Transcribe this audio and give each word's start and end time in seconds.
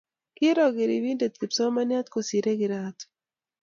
Kiiro 0.35 0.65
ribinde 0.89 1.27
kipsomananiat 1.35 2.07
kosirei 2.13 2.59
kirato 2.59 3.05